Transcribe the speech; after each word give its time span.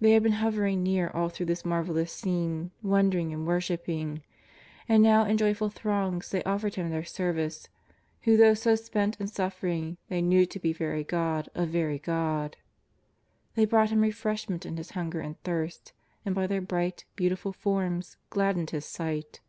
They 0.00 0.12
had 0.12 0.22
been 0.22 0.32
hovering 0.40 0.82
near 0.82 1.10
all 1.10 1.28
through 1.28 1.44
this 1.44 1.62
marvel 1.62 1.96
lous 1.96 2.10
scene, 2.10 2.70
wondering 2.82 3.34
and 3.34 3.46
worshipping. 3.46 4.22
And 4.88 5.02
now 5.02 5.26
in 5.26 5.36
joyful 5.36 5.68
throngs 5.68 6.30
they 6.30 6.42
offered 6.44 6.76
Him 6.76 6.88
their 6.88 7.04
service, 7.04 7.68
who, 8.22 8.38
though 8.38 8.54
so 8.54 8.76
spent 8.76 9.20
and 9.20 9.28
suffering, 9.28 9.98
they 10.08 10.22
knew 10.22 10.46
to 10.46 10.58
be 10.58 10.72
very 10.72 11.04
God 11.04 11.50
of 11.54 11.68
very 11.68 11.98
God. 11.98 12.56
They 13.56 13.66
brought 13.66 13.90
Him 13.90 14.00
refreshment 14.00 14.64
in 14.64 14.78
His 14.78 14.92
hunger 14.92 15.20
and 15.20 15.38
thirst, 15.42 15.92
and 16.24 16.34
by 16.34 16.46
their 16.46 16.62
bright, 16.62 17.04
beautiful 17.14 17.52
forms 17.52 18.16
gladdened 18.30 18.70
His 18.70 18.86
sight. 18.86 19.40